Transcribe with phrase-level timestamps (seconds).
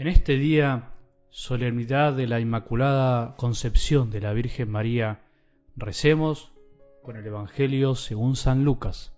[0.00, 0.94] En este día,
[1.28, 5.20] solemnidad de la Inmaculada Concepción de la Virgen María,
[5.76, 6.54] recemos
[7.02, 9.12] con el Evangelio según San Lucas,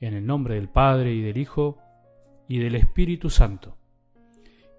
[0.00, 1.76] en el nombre del Padre y del Hijo
[2.48, 3.76] y del Espíritu Santo.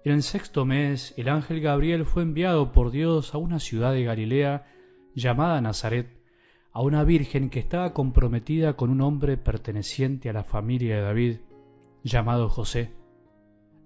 [0.04, 4.02] En el sexto mes, el ángel Gabriel fue enviado por Dios a una ciudad de
[4.02, 4.66] Galilea
[5.14, 6.08] llamada Nazaret,
[6.72, 11.36] a una virgen que estaba comprometida con un hombre perteneciente a la familia de David,
[12.02, 13.05] llamado José.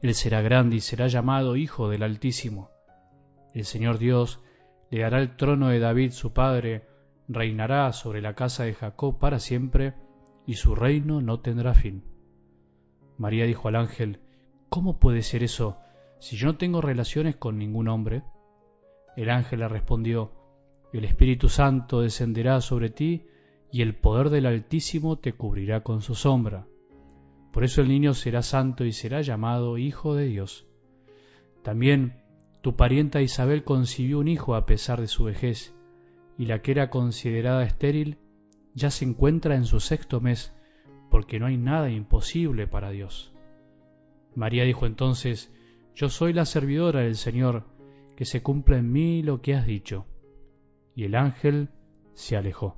[0.00, 2.70] él será grande y será llamado Hijo del Altísimo.
[3.52, 4.40] El Señor Dios
[4.90, 6.86] le dará el trono de David su padre,
[7.26, 9.94] reinará sobre la casa de Jacob para siempre,
[10.46, 12.04] y su reino no tendrá fin.
[13.18, 14.20] María dijo al ángel,
[14.68, 15.78] ¿Cómo puede ser eso
[16.20, 18.22] si yo no tengo relaciones con ningún hombre?
[19.16, 20.32] El ángel le respondió,
[20.92, 23.26] El Espíritu Santo descenderá sobre ti,
[23.70, 26.66] y el poder del Altísimo te cubrirá con su sombra.
[27.52, 30.66] Por eso el niño será santo y será llamado Hijo de Dios.
[31.62, 32.22] También
[32.62, 35.74] tu parienta Isabel concibió un hijo a pesar de su vejez,
[36.36, 38.18] y la que era considerada estéril
[38.74, 40.54] ya se encuentra en su sexto mes,
[41.10, 43.32] porque no hay nada imposible para Dios.
[44.34, 45.52] María dijo entonces,
[45.94, 47.64] Yo soy la servidora del Señor,
[48.16, 50.06] que se cumpla en mí lo que has dicho.
[50.94, 51.70] Y el ángel
[52.14, 52.76] se alejó.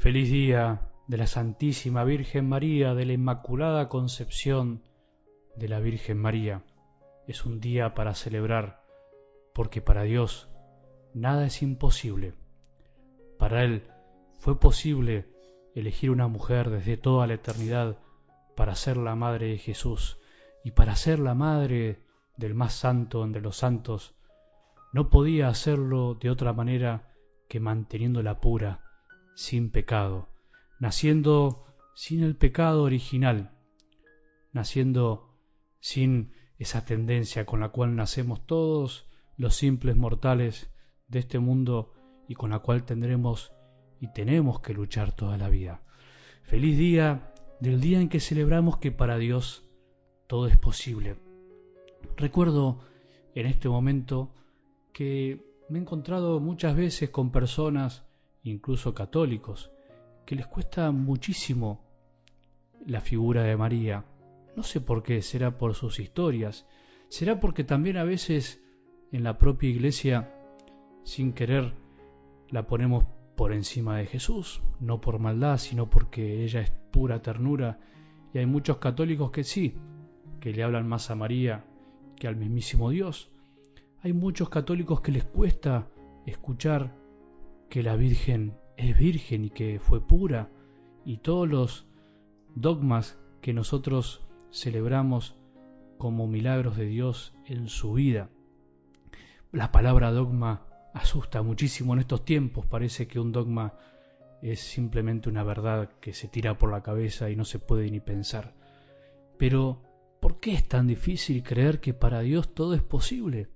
[0.00, 4.82] Feliz día de la Santísima Virgen María, de la Inmaculada Concepción
[5.56, 6.64] de la Virgen María.
[7.26, 8.82] Es un día para celebrar,
[9.52, 10.48] porque para Dios
[11.12, 12.32] nada es imposible.
[13.38, 13.82] Para Él
[14.38, 15.26] fue posible
[15.74, 17.98] elegir una mujer desde toda la eternidad
[18.56, 20.18] para ser la madre de Jesús
[20.64, 22.00] y para ser la madre
[22.38, 24.14] del más santo entre los santos.
[24.94, 27.12] No podía hacerlo de otra manera
[27.50, 28.89] que manteniéndola pura
[29.34, 30.28] sin pecado,
[30.78, 31.64] naciendo
[31.94, 33.52] sin el pecado original,
[34.52, 35.36] naciendo
[35.80, 40.70] sin esa tendencia con la cual nacemos todos los simples mortales
[41.08, 41.92] de este mundo
[42.28, 43.52] y con la cual tendremos
[44.00, 45.82] y tenemos que luchar toda la vida.
[46.42, 49.66] Feliz día del día en que celebramos que para Dios
[50.26, 51.16] todo es posible.
[52.16, 52.80] Recuerdo
[53.34, 54.32] en este momento
[54.92, 58.04] que me he encontrado muchas veces con personas
[58.42, 59.70] incluso católicos,
[60.26, 61.84] que les cuesta muchísimo
[62.86, 64.04] la figura de María.
[64.56, 66.66] No sé por qué, será por sus historias,
[67.08, 68.62] será porque también a veces
[69.12, 70.34] en la propia iglesia,
[71.04, 71.74] sin querer,
[72.48, 73.04] la ponemos
[73.36, 77.80] por encima de Jesús, no por maldad, sino porque ella es pura ternura,
[78.32, 79.74] y hay muchos católicos que sí,
[80.40, 81.64] que le hablan más a María
[82.16, 83.30] que al mismísimo Dios.
[84.02, 85.88] Hay muchos católicos que les cuesta
[86.26, 86.94] escuchar
[87.70, 90.50] que la Virgen es virgen y que fue pura,
[91.04, 91.86] y todos los
[92.54, 95.36] dogmas que nosotros celebramos
[95.96, 98.28] como milagros de Dios en su vida.
[99.52, 103.74] La palabra dogma asusta muchísimo en estos tiempos, parece que un dogma
[104.42, 108.00] es simplemente una verdad que se tira por la cabeza y no se puede ni
[108.00, 108.54] pensar.
[109.38, 109.82] Pero,
[110.20, 113.48] ¿por qué es tan difícil creer que para Dios todo es posible?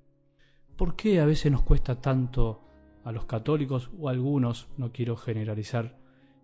[0.77, 2.64] ¿Por qué a veces nos cuesta tanto
[3.05, 5.97] a los católicos o a algunos, no quiero generalizar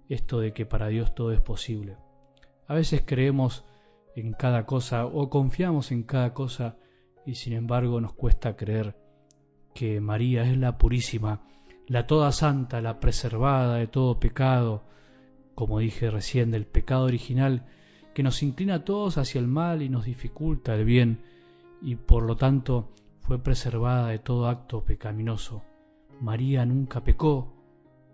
[0.08, 1.96] esto de que para Dios todo es posible.
[2.66, 3.64] A veces creemos
[4.14, 6.76] en cada cosa o confiamos en cada cosa
[7.24, 8.96] y sin embargo nos cuesta creer
[9.74, 11.42] que María es la purísima,
[11.86, 14.82] la toda santa, la preservada de todo pecado,
[15.54, 17.66] como dije recién, del pecado original
[18.14, 21.22] que nos inclina a todos hacia el mal y nos dificulta el bien,
[21.80, 22.90] y por lo tanto
[23.20, 25.62] fue preservada de todo acto pecaminoso.
[26.20, 27.54] María nunca pecó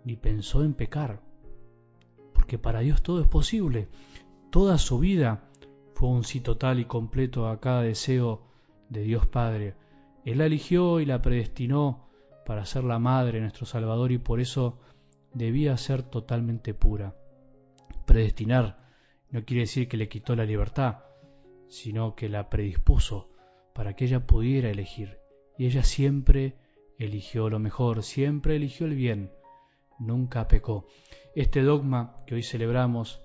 [0.05, 1.21] ni pensó en pecar,
[2.33, 3.89] porque para Dios todo es posible.
[4.49, 5.49] Toda su vida
[5.93, 8.47] fue un sí total y completo a cada deseo
[8.89, 9.75] de Dios Padre.
[10.23, 12.07] Él la eligió y la predestinó
[12.45, 14.79] para ser la madre nuestro Salvador y por eso
[15.33, 17.13] debía ser totalmente pura.
[18.05, 18.87] Predestinar
[19.31, 20.99] no quiere decir que le quitó la libertad,
[21.67, 23.29] sino que la predispuso
[23.73, 25.19] para que ella pudiera elegir.
[25.57, 26.55] Y ella siempre
[26.97, 29.31] eligió lo mejor, siempre eligió el bien.
[29.99, 30.85] nunca pecó.
[31.35, 33.21] Este dogma que hoy celebramos,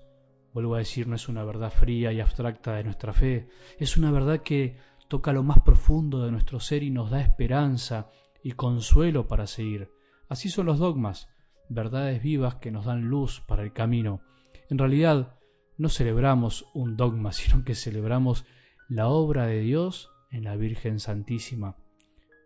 [0.53, 3.47] vuelvo a decir, no es una verdad fría y abstracta de nuestra fe,
[3.79, 4.77] es una verdad que
[5.07, 8.09] toca lo más profundo de nuestro ser y nos da esperanza
[8.43, 9.91] y consuelo para seguir.
[10.29, 11.29] Así son los dogmas,
[11.69, 14.21] verdades vivas que nos dan luz para el camino.
[14.69, 15.39] En realidad,
[15.77, 18.45] no celebramos un dogma, sino que celebramos
[18.89, 21.77] la obra de Dios en la Virgen Santísima,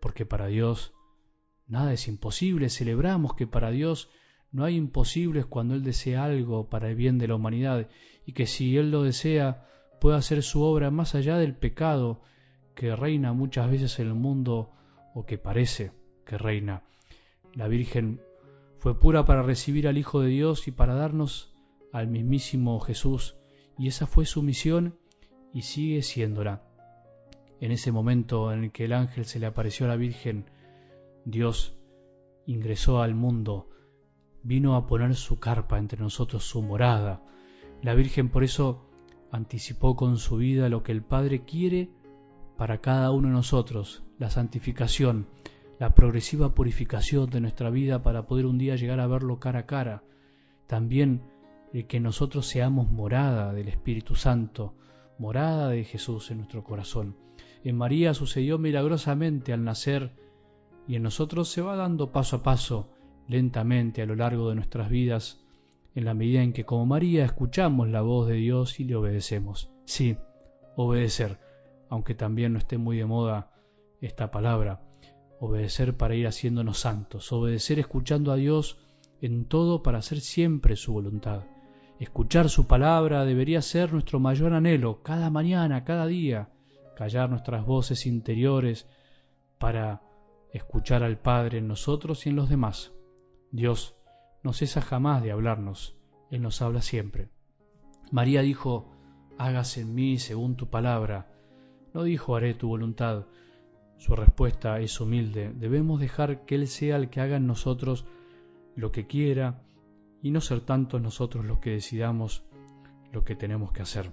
[0.00, 0.92] porque para Dios
[1.68, 4.10] nada es imposible, celebramos que para Dios
[4.50, 7.88] no hay imposibles cuando Él desea algo para el bien de la humanidad
[8.26, 9.66] y que si Él lo desea
[10.00, 12.22] puede hacer su obra más allá del pecado
[12.74, 14.70] que reina muchas veces en el mundo
[15.14, 15.92] o que parece
[16.24, 16.82] que reina.
[17.54, 18.20] La Virgen
[18.78, 21.52] fue pura para recibir al Hijo de Dios y para darnos
[21.92, 23.36] al mismísimo Jesús,
[23.76, 24.96] y esa fue su misión
[25.52, 26.62] y sigue siéndola.
[27.60, 30.44] En ese momento en el que el ángel se le apareció a la Virgen,
[31.30, 31.76] Dios
[32.46, 33.68] ingresó al mundo,
[34.42, 37.22] vino a poner su carpa entre nosotros, su morada.
[37.82, 38.88] La Virgen por eso
[39.30, 41.90] anticipó con su vida lo que el Padre quiere
[42.56, 45.28] para cada uno de nosotros, la santificación,
[45.78, 49.66] la progresiva purificación de nuestra vida para poder un día llegar a verlo cara a
[49.66, 50.04] cara.
[50.66, 51.20] También
[51.74, 54.72] el que nosotros seamos morada del Espíritu Santo,
[55.18, 57.18] morada de Jesús en nuestro corazón.
[57.64, 60.26] En María sucedió milagrosamente al nacer
[60.88, 62.88] y en nosotros se va dando paso a paso,
[63.28, 65.38] lentamente a lo largo de nuestras vidas,
[65.94, 69.70] en la medida en que como María escuchamos la voz de Dios y le obedecemos.
[69.84, 70.16] Sí,
[70.76, 71.38] obedecer,
[71.90, 73.50] aunque también no esté muy de moda
[74.00, 74.80] esta palabra,
[75.40, 78.78] obedecer para ir haciéndonos santos, obedecer escuchando a Dios
[79.20, 81.44] en todo para hacer siempre su voluntad.
[82.00, 86.48] Escuchar su palabra debería ser nuestro mayor anhelo, cada mañana, cada día,
[86.96, 88.88] callar nuestras voces interiores
[89.58, 90.07] para
[90.52, 92.92] escuchar al Padre en nosotros y en los demás.
[93.50, 93.94] Dios
[94.42, 95.96] no cesa jamás de hablarnos,
[96.30, 97.30] Él nos habla siempre.
[98.10, 98.90] María dijo,
[99.38, 101.30] hágase en mí según tu palabra.
[101.94, 103.26] No dijo, haré tu voluntad.
[103.96, 105.52] Su respuesta es humilde.
[105.54, 108.06] Debemos dejar que Él sea el que haga en nosotros
[108.76, 109.62] lo que quiera
[110.22, 112.44] y no ser tantos nosotros los que decidamos
[113.12, 114.12] lo que tenemos que hacer.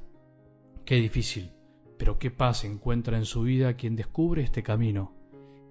[0.86, 1.52] Qué difícil,
[1.98, 5.14] pero qué paz encuentra en su vida quien descubre este camino.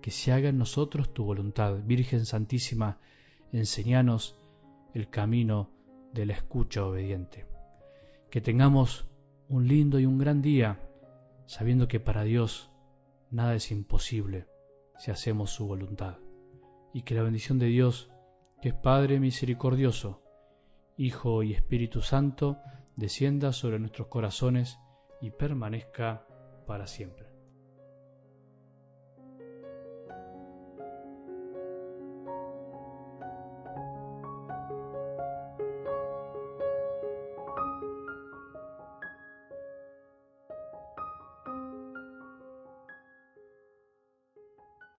[0.04, 2.98] Que se haga en nosotros tu voluntad, Virgen Santísima,
[3.52, 4.38] enseñanos
[4.92, 5.70] el camino
[6.12, 7.46] de la escucha obediente.
[8.30, 9.06] Que tengamos
[9.48, 10.78] un lindo y un gran día,
[11.46, 12.70] sabiendo que para Dios
[13.30, 14.46] nada es imposible
[14.98, 16.18] si hacemos su voluntad.
[16.92, 18.10] Y que la bendición de Dios,
[18.60, 20.20] que es Padre misericordioso,
[20.98, 22.58] Hijo y Espíritu Santo,
[22.94, 24.78] descienda sobre nuestros corazones
[25.22, 26.26] y permanezca
[26.66, 27.33] para siempre.